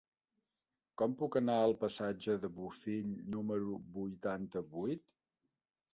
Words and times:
Com 1.01 1.13
puc 1.19 1.37
anar 1.41 1.57
al 1.65 1.75
passatge 1.83 2.37
de 2.45 2.51
Bofill 2.57 3.13
número 3.35 3.77
vuitanta-vuit? 3.99 5.19